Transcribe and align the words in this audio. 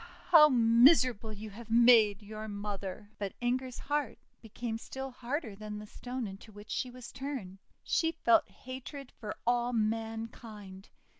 How 0.29 0.49
miserable 0.49 1.31
you 1.31 1.51
have 1.51 1.69
made 1.69 2.23
your 2.23 2.47
mother!' 2.47 3.11
But 3.19 3.35
Inger's 3.39 3.77
heart 3.77 4.17
became 4.41 4.79
still 4.79 5.11
harder 5.11 5.55
than 5.55 5.77
the 5.77 5.85
Stone 5.85 6.25
into 6.25 6.51
which 6.51 6.71
she 6.71 6.89
was 6.89 7.11
turned. 7.11 7.59
She 7.83 8.11
felt 8.11 8.49
hatred 8.49 9.11
for 9.11 9.35
all 9.45 9.73
mankind. 9.73 10.89